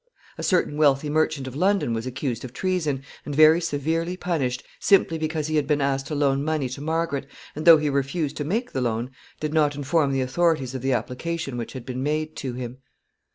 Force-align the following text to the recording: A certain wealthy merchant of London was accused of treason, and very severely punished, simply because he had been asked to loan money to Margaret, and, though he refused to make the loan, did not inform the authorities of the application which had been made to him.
A 0.39 0.41
certain 0.41 0.77
wealthy 0.77 1.11
merchant 1.11 1.45
of 1.45 1.55
London 1.55 1.93
was 1.93 2.07
accused 2.07 2.43
of 2.43 2.53
treason, 2.53 3.03
and 3.23 3.35
very 3.35 3.61
severely 3.61 4.17
punished, 4.17 4.63
simply 4.79 5.19
because 5.19 5.45
he 5.45 5.57
had 5.57 5.67
been 5.67 5.79
asked 5.79 6.07
to 6.07 6.15
loan 6.15 6.43
money 6.43 6.67
to 6.69 6.81
Margaret, 6.81 7.27
and, 7.55 7.65
though 7.65 7.77
he 7.77 7.87
refused 7.87 8.35
to 8.37 8.43
make 8.43 8.71
the 8.71 8.81
loan, 8.81 9.11
did 9.39 9.53
not 9.53 9.75
inform 9.75 10.11
the 10.11 10.21
authorities 10.21 10.73
of 10.73 10.81
the 10.81 10.93
application 10.93 11.55
which 11.55 11.73
had 11.73 11.85
been 11.85 12.01
made 12.01 12.35
to 12.37 12.53
him. 12.53 12.79